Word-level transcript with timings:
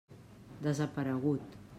Desaparegut. 0.67 1.45